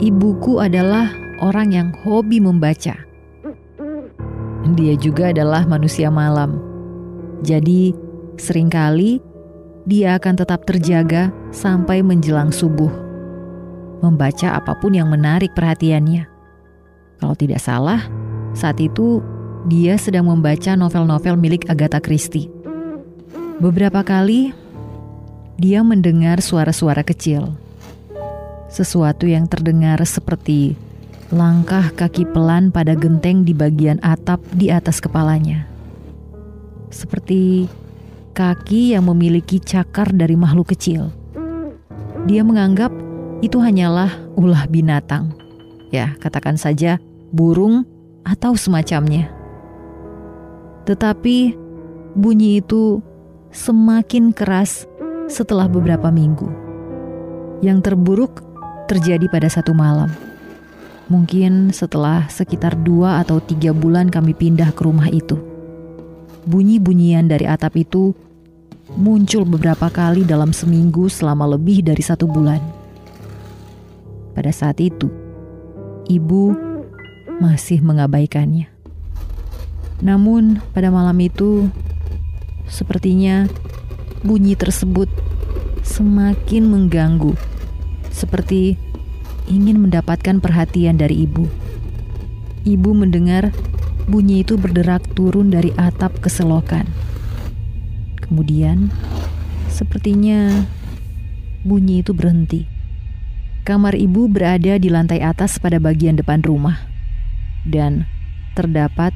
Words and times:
ibuku 0.00 0.58
adalah 0.58 1.12
orang 1.44 1.68
yang 1.76 1.88
hobi 2.02 2.40
membaca. 2.40 2.96
Dia 4.74 4.94
juga 4.96 5.30
adalah 5.30 5.68
manusia 5.68 6.08
malam. 6.08 6.56
Jadi, 7.44 7.92
sering 8.40 8.72
kali 8.72 9.20
dia 9.84 10.16
akan 10.16 10.34
tetap 10.40 10.64
terjaga 10.64 11.32
sampai 11.52 12.00
menjelang 12.00 12.52
subuh. 12.52 12.90
Membaca 14.00 14.56
apa 14.56 14.72
pun 14.80 14.96
yang 14.96 15.12
menarik 15.12 15.52
perhatiannya. 15.52 16.24
Kalau 17.20 17.36
tidak 17.36 17.60
salah, 17.60 18.00
saat 18.56 18.80
itu 18.80 19.20
dia 19.68 20.00
sedang 20.00 20.28
membaca 20.32 20.72
novel-novel 20.72 21.36
milik 21.36 21.68
Agatha 21.68 22.00
Christie. 22.00 22.48
Beberapa 23.60 24.00
kali 24.00 24.56
dia 25.60 25.84
mendengar 25.84 26.40
suara-suara 26.40 27.04
kecil. 27.04 27.52
Sesuatu 28.70 29.26
yang 29.26 29.50
terdengar 29.50 29.98
seperti 30.06 30.78
langkah 31.34 31.90
kaki 31.90 32.22
pelan 32.30 32.70
pada 32.70 32.94
genteng 32.94 33.42
di 33.42 33.50
bagian 33.50 33.98
atap 33.98 34.38
di 34.54 34.70
atas 34.70 35.02
kepalanya. 35.02 35.66
Seperti 36.90 37.66
kaki 38.34 38.94
yang 38.94 39.10
memiliki 39.10 39.58
cakar 39.58 40.14
dari 40.14 40.38
makhluk 40.38 40.70
kecil. 40.70 41.10
Dia 42.30 42.46
menganggap 42.46 42.94
itu 43.42 43.58
hanyalah 43.58 44.10
ulah 44.38 44.70
binatang. 44.70 45.34
Ya, 45.90 46.14
katakan 46.22 46.54
saja 46.54 47.02
burung 47.34 47.82
atau 48.22 48.54
semacamnya. 48.54 49.30
Tetapi 50.86 51.58
bunyi 52.14 52.62
itu 52.62 53.02
semakin 53.50 54.30
keras 54.30 54.86
setelah 55.26 55.66
beberapa 55.66 56.10
minggu. 56.10 56.46
Yang 57.62 57.90
terburuk 57.90 58.49
terjadi 58.90 59.30
pada 59.30 59.46
satu 59.46 59.70
malam. 59.70 60.10
Mungkin 61.06 61.70
setelah 61.70 62.26
sekitar 62.26 62.74
dua 62.74 63.22
atau 63.22 63.38
tiga 63.38 63.70
bulan 63.70 64.10
kami 64.10 64.34
pindah 64.34 64.74
ke 64.74 64.82
rumah 64.82 65.06
itu. 65.06 65.38
Bunyi-bunyian 66.42 67.30
dari 67.30 67.46
atap 67.46 67.78
itu 67.78 68.10
muncul 68.98 69.46
beberapa 69.46 69.86
kali 69.86 70.26
dalam 70.26 70.50
seminggu 70.50 71.06
selama 71.06 71.54
lebih 71.54 71.86
dari 71.86 72.02
satu 72.02 72.26
bulan. 72.26 72.58
Pada 74.34 74.50
saat 74.50 74.82
itu, 74.82 75.06
ibu 76.10 76.54
masih 77.38 77.82
mengabaikannya. 77.82 78.66
Namun, 80.02 80.64
pada 80.72 80.88
malam 80.88 81.18
itu, 81.20 81.68
sepertinya 82.70 83.50
bunyi 84.24 84.56
tersebut 84.56 85.10
semakin 85.84 86.64
mengganggu, 86.70 87.36
seperti 88.10 88.76
ingin 89.50 89.82
mendapatkan 89.82 90.38
perhatian 90.38 90.98
dari 91.00 91.24
ibu. 91.24 91.48
Ibu 92.66 92.90
mendengar 92.92 93.50
bunyi 94.10 94.44
itu 94.44 94.60
berderak 94.60 95.06
turun 95.16 95.48
dari 95.48 95.72
atap 95.78 96.20
keselokan. 96.20 96.84
Kemudian, 98.20 98.92
sepertinya 99.72 100.66
bunyi 101.66 102.04
itu 102.04 102.14
berhenti. 102.14 102.66
Kamar 103.64 103.94
ibu 103.94 104.26
berada 104.26 104.76
di 104.76 104.88
lantai 104.90 105.22
atas 105.22 105.60
pada 105.60 105.78
bagian 105.78 106.18
depan 106.18 106.42
rumah, 106.42 106.80
dan 107.68 108.08
terdapat 108.58 109.14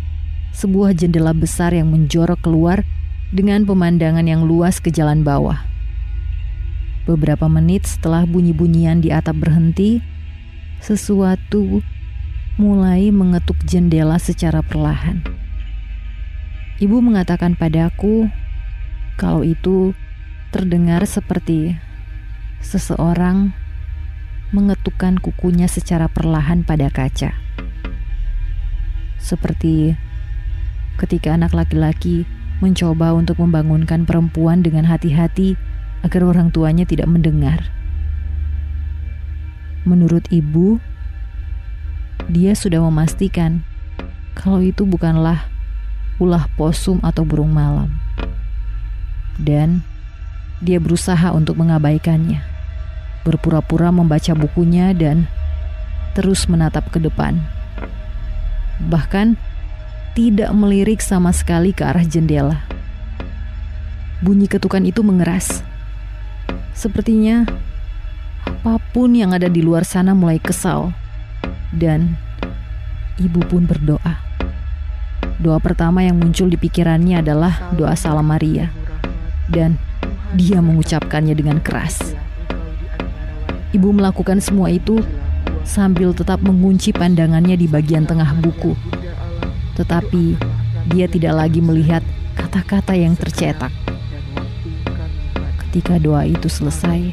sebuah 0.54 0.94
jendela 0.94 1.34
besar 1.34 1.74
yang 1.74 1.90
menjorok 1.90 2.38
keluar 2.44 2.86
dengan 3.34 3.66
pemandangan 3.66 4.24
yang 4.24 4.46
luas 4.46 4.78
ke 4.78 4.94
jalan 4.94 5.26
bawah. 5.26 5.73
Beberapa 7.04 7.52
menit 7.52 7.84
setelah 7.84 8.24
bunyi-bunyian 8.24 9.04
di 9.04 9.12
atap 9.12 9.44
berhenti, 9.44 10.00
sesuatu 10.80 11.84
mulai 12.56 13.12
mengetuk 13.12 13.60
jendela 13.68 14.16
secara 14.16 14.64
perlahan. 14.64 15.20
Ibu 16.80 17.04
mengatakan 17.04 17.60
padaku 17.60 18.32
kalau 19.20 19.44
itu 19.44 19.92
terdengar 20.48 21.04
seperti 21.04 21.76
seseorang 22.64 23.52
mengetukkan 24.54 25.20
kukunya 25.20 25.68
secara 25.68 26.08
perlahan 26.08 26.64
pada 26.64 26.88
kaca. 26.88 27.36
Seperti 29.20 29.92
ketika 30.96 31.34
anak 31.34 31.52
laki-laki 31.52 32.24
mencoba 32.62 33.12
untuk 33.12 33.42
membangunkan 33.42 34.06
perempuan 34.06 34.62
dengan 34.62 34.86
hati-hati 34.86 35.58
agar 36.04 36.22
orang 36.28 36.52
tuanya 36.52 36.84
tidak 36.84 37.08
mendengar. 37.08 37.64
Menurut 39.88 40.28
ibu, 40.28 40.76
dia 42.28 42.52
sudah 42.52 42.84
memastikan 42.84 43.64
kalau 44.36 44.60
itu 44.60 44.84
bukanlah 44.84 45.48
ulah 46.20 46.46
posum 46.54 47.00
atau 47.00 47.24
burung 47.24 47.50
malam. 47.50 47.90
Dan 49.40 49.82
dia 50.62 50.78
berusaha 50.78 51.34
untuk 51.34 51.58
mengabaikannya, 51.58 52.44
berpura-pura 53.26 53.90
membaca 53.90 54.32
bukunya 54.36 54.94
dan 54.94 55.26
terus 56.14 56.46
menatap 56.46 56.86
ke 56.94 57.02
depan. 57.02 57.42
Bahkan 58.86 59.34
tidak 60.14 60.54
melirik 60.54 61.02
sama 61.02 61.34
sekali 61.34 61.74
ke 61.74 61.82
arah 61.82 62.06
jendela. 62.06 62.62
Bunyi 64.22 64.46
ketukan 64.46 64.86
itu 64.86 65.02
mengeras. 65.02 65.66
Sepertinya 66.74 67.46
apa 68.44 68.76
pun 68.92 69.14
yang 69.14 69.32
ada 69.32 69.46
di 69.48 69.62
luar 69.62 69.86
sana 69.86 70.12
mulai 70.12 70.42
kesal. 70.42 70.92
Dan 71.70 72.18
ibu 73.16 73.40
pun 73.46 73.64
berdoa. 73.64 74.20
Doa 75.38 75.58
pertama 75.62 76.02
yang 76.02 76.18
muncul 76.18 76.50
di 76.50 76.58
pikirannya 76.58 77.22
adalah 77.22 77.70
doa 77.72 77.94
salam 77.94 78.26
Maria. 78.26 78.68
Dan 79.46 79.78
dia 80.34 80.58
mengucapkannya 80.58 81.38
dengan 81.38 81.62
keras. 81.62 82.12
Ibu 83.72 83.94
melakukan 83.94 84.42
semua 84.42 84.70
itu 84.70 84.98
sambil 85.62 86.12
tetap 86.12 86.42
mengunci 86.42 86.90
pandangannya 86.90 87.56
di 87.56 87.66
bagian 87.70 88.04
tengah 88.04 88.34
buku 88.42 88.74
tetapi 89.74 90.38
dia 90.90 91.06
tidak 91.10 91.34
lagi 91.34 91.58
melihat 91.58 92.02
kata-kata 92.38 92.94
yang 92.94 93.18
tercetak. 93.18 93.70
Ketika 95.74 95.98
doa 95.98 96.22
itu 96.22 96.46
selesai, 96.46 97.10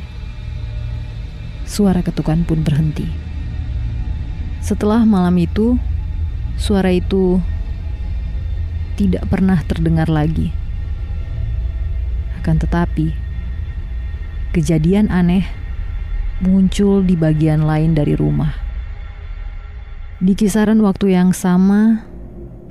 suara 1.65 2.05
ketukan 2.05 2.45
pun 2.45 2.61
berhenti. 2.61 3.09
Setelah 4.61 5.01
malam 5.01 5.33
itu, 5.41 5.81
suara 6.61 6.93
itu 6.93 7.41
tidak 9.01 9.25
pernah 9.33 9.57
terdengar 9.65 10.13
lagi. 10.13 10.53
Akan 12.37 12.61
tetapi, 12.61 13.17
kejadian 14.53 15.09
aneh 15.09 15.49
muncul 16.45 17.01
di 17.01 17.17
bagian 17.17 17.65
lain 17.65 17.97
dari 17.97 18.13
rumah. 18.13 18.53
Di 20.21 20.37
kisaran 20.37 20.85
waktu 20.85 21.17
yang 21.17 21.33
sama, 21.33 22.05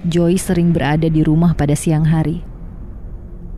Joy 0.06 0.38
sering 0.38 0.70
berada 0.70 1.10
di 1.10 1.26
rumah 1.26 1.58
pada 1.58 1.74
siang 1.74 2.06
hari. 2.06 2.46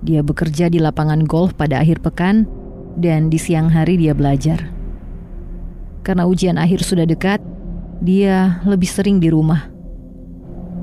Dia 0.03 0.21
bekerja 0.23 0.67
di 0.67 0.83
lapangan 0.83 1.23
golf 1.23 1.55
pada 1.55 1.79
akhir 1.79 2.03
pekan, 2.03 2.51
dan 2.99 3.33
di 3.33 3.39
siang 3.41 3.73
hari 3.73 3.97
dia 3.97 4.13
belajar. 4.13 4.69
Karena 6.03 6.27
ujian 6.27 6.59
akhir 6.59 6.83
sudah 6.83 7.07
dekat, 7.07 7.39
dia 8.03 8.59
lebih 8.67 8.91
sering 8.91 9.23
di 9.23 9.31
rumah. 9.31 9.71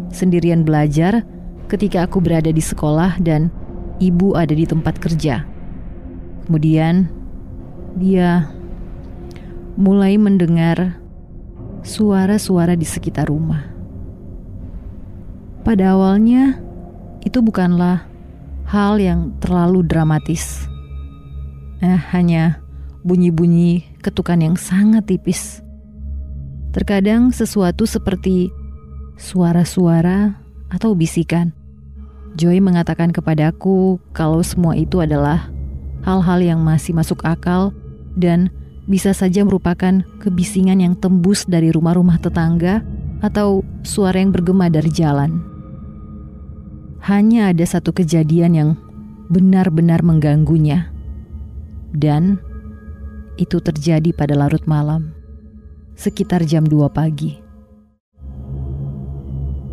Sendirian 0.10 0.64
belajar 0.66 1.28
ketika 1.70 2.08
aku 2.08 2.24
berada 2.24 2.50
di 2.50 2.64
sekolah 2.64 3.20
dan 3.22 3.54
ibu 4.02 4.34
ada 4.34 4.56
di 4.56 4.66
tempat 4.66 4.98
kerja. 4.98 5.46
Kemudian, 6.48 7.12
dia 8.00 8.50
mulai 9.78 10.18
mendengar 10.18 10.98
suara-suara 11.86 12.74
di 12.74 12.88
sekitar 12.88 13.30
rumah. 13.30 13.70
Pada 15.62 15.94
awalnya, 15.94 16.58
itu 17.22 17.44
bukanlah 17.44 18.09
hal 18.70 19.02
yang 19.02 19.34
terlalu 19.42 19.82
dramatis. 19.82 20.70
Eh, 21.82 21.98
hanya 22.14 22.62
bunyi-bunyi 23.02 23.98
ketukan 24.06 24.38
yang 24.38 24.56
sangat 24.56 25.10
tipis. 25.10 25.66
Terkadang 26.70 27.34
sesuatu 27.34 27.90
seperti 27.90 28.54
suara-suara 29.18 30.38
atau 30.70 30.94
bisikan. 30.94 31.50
Joy 32.38 32.62
mengatakan 32.62 33.10
kepadaku 33.10 33.98
kalau 34.14 34.46
semua 34.46 34.78
itu 34.78 35.02
adalah 35.02 35.50
hal-hal 36.06 36.40
yang 36.40 36.62
masih 36.62 36.94
masuk 36.94 37.26
akal 37.26 37.74
dan 38.14 38.54
bisa 38.86 39.18
saja 39.18 39.42
merupakan 39.42 40.06
kebisingan 40.22 40.78
yang 40.78 40.94
tembus 40.94 41.50
dari 41.50 41.74
rumah-rumah 41.74 42.22
tetangga 42.22 42.86
atau 43.26 43.66
suara 43.82 44.22
yang 44.22 44.30
bergema 44.30 44.70
dari 44.70 44.94
jalan. 44.94 45.49
Hanya 47.00 47.56
ada 47.56 47.64
satu 47.64 47.96
kejadian 47.96 48.52
yang 48.54 48.70
benar-benar 49.32 50.04
mengganggunya, 50.04 50.92
dan 51.96 52.42
itu 53.40 53.62
terjadi 53.64 54.12
pada 54.12 54.36
larut 54.36 54.66
malam. 54.68 55.16
sekitar 56.00 56.48
jam 56.48 56.64
2 56.64 56.88
pagi. 56.96 57.36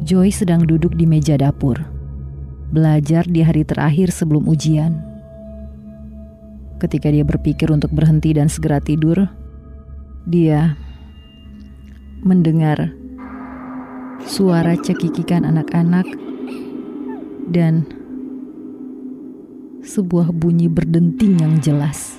Joy 0.02 0.34
sedang 0.34 0.67
duduk 0.67 0.99
di 0.99 1.06
meja 1.06 1.38
dapur, 1.38 1.78
belajar 2.75 3.23
di 3.31 3.46
hari 3.46 3.62
terakhir 3.62 4.11
sebelum 4.11 4.50
ujian. 4.50 4.99
Ketika 6.82 7.14
dia 7.14 7.23
berpikir 7.23 7.70
untuk 7.70 7.94
berhenti 7.94 8.34
dan 8.34 8.50
segera 8.50 8.82
tidur, 8.82 9.31
dia 10.26 10.75
mendengar 12.26 12.90
suara 14.26 14.75
cekikikan 14.75 15.46
anak-anak 15.46 16.11
dan 17.50 17.87
sebuah 19.87 20.34
bunyi 20.34 20.66
berdenting 20.66 21.38
yang 21.38 21.62
jelas. 21.62 22.19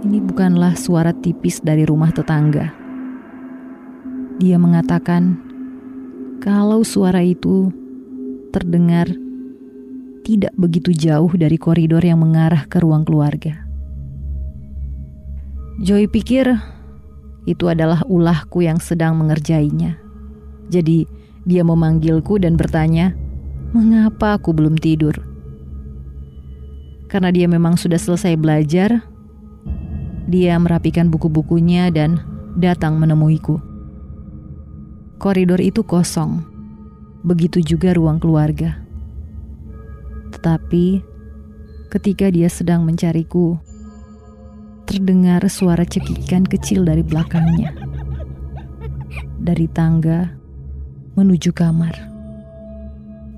Ini 0.00 0.18
bukanlah 0.24 0.74
suara 0.74 1.12
tipis 1.14 1.60
dari 1.62 1.84
rumah 1.86 2.10
tetangga. 2.10 2.72
Dia 4.40 4.56
mengatakan 4.56 5.36
kalau 6.40 6.80
suara 6.82 7.20
itu 7.20 7.68
terdengar 8.50 9.12
tidak 10.24 10.52
begitu 10.56 10.90
jauh 10.96 11.30
dari 11.36 11.60
koridor 11.60 12.00
yang 12.00 12.20
mengarah 12.20 12.64
ke 12.64 12.80
ruang 12.80 13.04
keluarga. 13.04 13.60
Joy 15.80 16.08
pikir 16.08 16.48
itu 17.48 17.64
adalah 17.68 18.04
ulahku 18.04 18.60
yang 18.60 18.76
sedang 18.80 19.16
mengerjainya. 19.16 19.96
Jadi, 20.68 21.08
dia 21.50 21.66
memanggilku 21.66 22.38
dan 22.38 22.54
bertanya, 22.54 23.18
"Mengapa 23.74 24.38
aku 24.38 24.54
belum 24.54 24.78
tidur?" 24.78 25.18
Karena 27.10 27.34
dia 27.34 27.50
memang 27.50 27.74
sudah 27.74 27.98
selesai 27.98 28.38
belajar, 28.38 29.02
dia 30.30 30.54
merapikan 30.62 31.10
buku-bukunya 31.10 31.90
dan 31.90 32.22
datang 32.54 33.02
menemuiku. 33.02 33.58
Koridor 35.18 35.58
itu 35.58 35.82
kosong, 35.82 36.46
begitu 37.26 37.58
juga 37.58 37.90
ruang 37.98 38.22
keluarga. 38.22 38.78
Tetapi 40.30 41.02
ketika 41.90 42.30
dia 42.30 42.46
sedang 42.46 42.86
mencariku, 42.86 43.58
terdengar 44.86 45.42
suara 45.50 45.82
cekikan 45.82 46.46
kecil 46.46 46.86
dari 46.86 47.02
belakangnya. 47.02 47.74
Dari 49.42 49.66
tangga 49.66 50.39
menuju 51.18 51.50
kamar. 51.50 51.96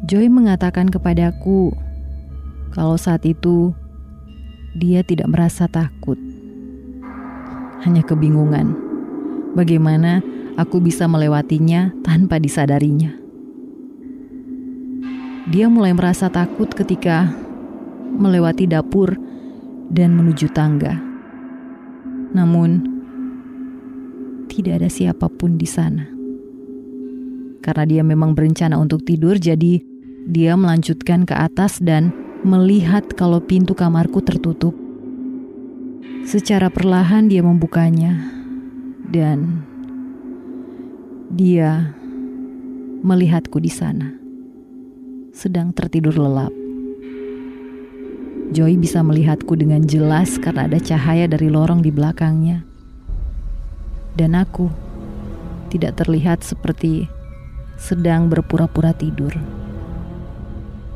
Joy 0.04 0.26
mengatakan 0.28 0.90
kepadaku 0.90 1.72
kalau 2.74 2.98
saat 2.98 3.22
itu 3.22 3.70
dia 4.74 5.04
tidak 5.04 5.28
merasa 5.30 5.68
takut 5.68 6.18
hanya 7.84 8.02
kebingungan. 8.02 8.74
Bagaimana 9.52 10.24
aku 10.56 10.80
bisa 10.80 11.04
melewatinya 11.04 11.92
tanpa 12.00 12.40
disadarinya? 12.40 13.12
Dia 15.52 15.66
mulai 15.68 15.92
merasa 15.92 16.30
takut 16.32 16.70
ketika 16.72 17.28
melewati 18.16 18.64
dapur 18.64 19.18
dan 19.92 20.16
menuju 20.16 20.48
tangga. 20.54 20.96
Namun, 22.32 22.80
tidak 24.48 24.80
ada 24.80 24.88
siapa 24.88 25.28
pun 25.28 25.60
di 25.60 25.68
sana. 25.68 26.21
Karena 27.62 27.86
dia 27.86 28.02
memang 28.02 28.34
berencana 28.34 28.74
untuk 28.74 29.06
tidur, 29.06 29.38
jadi 29.38 29.78
dia 30.26 30.58
melanjutkan 30.58 31.22
ke 31.22 31.34
atas 31.34 31.78
dan 31.78 32.10
melihat 32.42 33.06
kalau 33.14 33.38
pintu 33.38 33.72
kamarku 33.78 34.18
tertutup. 34.18 34.74
Secara 36.26 36.70
perlahan 36.70 37.30
dia 37.30 37.42
membukanya 37.42 38.18
dan 39.10 39.62
dia 41.30 41.94
melihatku 43.02 43.58
di 43.58 43.70
sana, 43.70 44.14
sedang 45.34 45.70
tertidur 45.74 46.14
lelap. 46.18 46.54
Joy 48.52 48.76
bisa 48.76 49.00
melihatku 49.00 49.56
dengan 49.56 49.82
jelas 49.88 50.36
karena 50.36 50.68
ada 50.68 50.76
cahaya 50.76 51.24
dari 51.24 51.48
lorong 51.48 51.80
di 51.80 51.88
belakangnya. 51.88 52.62
Dan 54.12 54.36
aku 54.36 54.68
tidak 55.72 56.04
terlihat 56.04 56.44
seperti 56.44 57.08
sedang 57.76 58.28
berpura-pura 58.30 58.94
tidur. 58.94 59.34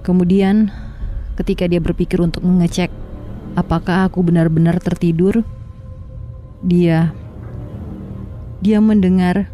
Kemudian, 0.06 0.70
ketika 1.34 1.66
dia 1.66 1.82
berpikir 1.82 2.22
untuk 2.22 2.46
mengecek 2.46 2.88
apakah 3.56 4.06
aku 4.06 4.22
benar-benar 4.22 4.78
tertidur? 4.78 5.42
Dia 6.62 7.10
dia 8.60 8.78
mendengar 8.80 9.50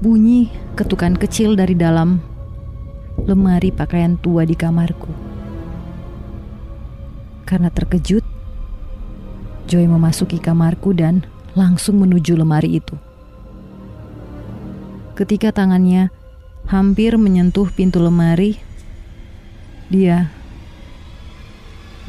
bunyi 0.00 0.52
ketukan 0.78 1.18
kecil 1.18 1.58
dari 1.58 1.74
dalam 1.74 2.22
lemari 3.24 3.74
pakaian 3.74 4.16
tua 4.20 4.46
di 4.46 4.56
kamarku. 4.56 5.10
Karena 7.44 7.68
terkejut, 7.68 8.24
Joy 9.68 9.84
memasuki 9.84 10.40
kamarku 10.40 10.96
dan 10.96 11.22
langsung 11.52 12.00
menuju 12.00 12.34
lemari 12.34 12.80
itu. 12.80 12.96
Ketika 15.22 15.54
tangannya 15.54 16.10
hampir 16.66 17.14
menyentuh 17.14 17.70
pintu 17.70 18.02
lemari, 18.02 18.58
dia 19.86 20.34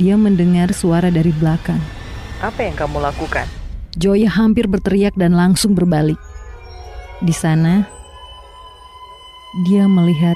dia 0.01 0.17
mendengar 0.17 0.73
suara 0.73 1.13
dari 1.13 1.29
belakang. 1.29 1.77
Apa 2.41 2.65
yang 2.65 2.73
kamu 2.73 2.97
lakukan? 3.05 3.45
Joy 3.93 4.25
hampir 4.25 4.65
berteriak 4.65 5.13
dan 5.13 5.37
langsung 5.37 5.77
berbalik. 5.77 6.17
Di 7.21 7.29
sana, 7.29 7.85
dia 9.69 9.85
melihat 9.85 10.33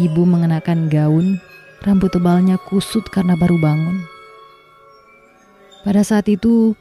ibu 0.00 0.24
mengenakan 0.24 0.88
gaun, 0.88 1.44
rambut 1.84 2.08
tebalnya 2.08 2.56
kusut 2.56 3.04
karena 3.12 3.36
baru 3.36 3.60
bangun. 3.60 4.00
Pada 5.84 6.00
saat 6.08 6.24
itu, 6.32 6.72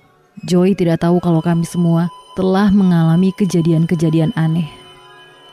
Joy 0.48 0.72
tidak 0.72 1.04
tahu 1.04 1.20
kalau 1.20 1.44
kami 1.44 1.68
semua 1.68 2.08
telah 2.40 2.72
mengalami 2.72 3.36
kejadian-kejadian 3.36 4.32
aneh. 4.40 4.72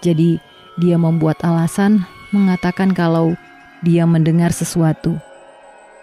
Jadi, 0.06 0.38
dia 0.78 0.94
membuat 0.94 1.42
alasan 1.42 2.06
mengatakan 2.30 2.94
kalau 2.94 3.34
dia 3.82 4.06
mendengar 4.06 4.54
sesuatu 4.54 5.18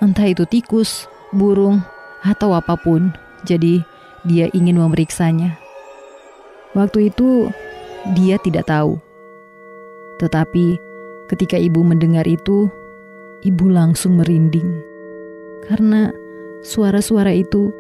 entah 0.04 0.28
itu 0.28 0.44
tikus, 0.44 1.08
burung, 1.32 1.80
atau 2.28 2.52
apa 2.52 2.76
pun. 2.76 3.16
Jadi, 3.48 3.80
dia 4.28 4.52
ingin 4.52 4.76
memeriksanya. 4.76 5.56
Waktu 6.76 7.16
itu, 7.16 7.48
dia 8.12 8.36
tidak 8.44 8.68
tahu. 8.68 9.00
Tetapi, 10.20 10.76
ketika 11.32 11.56
ibu 11.56 11.80
mendengar 11.80 12.28
itu, 12.28 12.68
ibu 13.48 13.72
langsung 13.72 14.20
merinding 14.20 14.84
karena 15.64 16.12
suara-suara 16.60 17.32
itu 17.32 17.72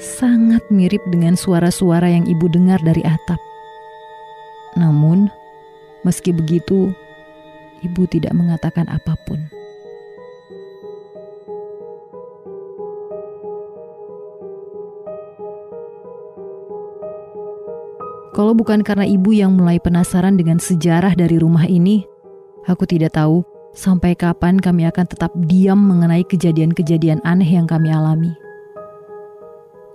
sangat 0.00 0.62
mirip 0.72 1.02
dengan 1.08 1.36
suara-suara 1.36 2.08
yang 2.08 2.24
ibu 2.28 2.48
dengar 2.48 2.80
dari 2.80 3.04
atap. 3.04 3.40
Namun, 4.76 5.28
meski 6.06 6.32
begitu, 6.32 6.92
ibu 7.84 8.02
tidak 8.08 8.32
mengatakan 8.32 8.88
apa 8.88 9.18
pun. 9.28 9.40
Kalau 18.32 18.56
bukan 18.56 18.80
karena 18.80 19.04
ibu 19.04 19.36
yang 19.36 19.60
mulai 19.60 19.76
penasaran 19.76 20.40
dengan 20.40 20.56
sejarah 20.56 21.12
dari 21.12 21.36
rumah 21.36 21.68
ini, 21.68 22.08
aku 22.64 22.88
tidak 22.88 23.12
tahu 23.12 23.44
sampai 23.76 24.16
kapan 24.16 24.56
kami 24.56 24.88
akan 24.88 25.04
tetap 25.04 25.28
diam 25.36 25.76
mengenai 25.76 26.24
kejadian-kejadian 26.24 27.20
aneh 27.28 27.48
yang 27.60 27.68
kami 27.68 27.92
alami. 27.92 28.41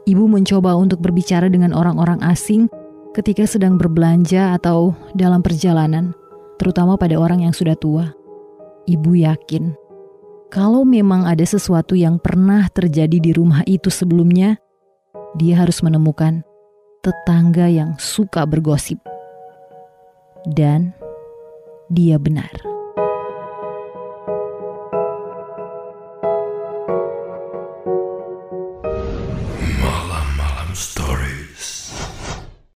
Ibu 0.08 0.24
mencoba 0.32 0.72
untuk 0.80 1.04
berbicara 1.04 1.52
dengan 1.52 1.76
orang-orang 1.76 2.24
asing 2.24 2.72
ketika 3.12 3.44
sedang 3.44 3.76
berbelanja 3.76 4.56
atau 4.56 4.96
dalam 5.12 5.44
perjalanan, 5.44 6.16
terutama 6.56 6.96
pada 6.96 7.20
orang 7.20 7.44
yang 7.44 7.52
sudah 7.52 7.76
tua. 7.76 8.16
Ibu 8.88 9.20
yakin 9.20 9.76
kalau 10.48 10.88
memang 10.88 11.28
ada 11.28 11.44
sesuatu 11.44 11.92
yang 11.92 12.24
pernah 12.24 12.72
terjadi 12.72 13.20
di 13.20 13.36
rumah 13.36 13.68
itu 13.68 13.92
sebelumnya, 13.92 14.56
dia 15.36 15.60
harus 15.60 15.84
menemukan 15.84 16.40
tetangga 17.04 17.68
yang 17.68 18.00
suka 18.00 18.48
bergosip. 18.48 18.96
Dan 20.48 20.96
dia 21.92 22.16
benar. 22.16 22.77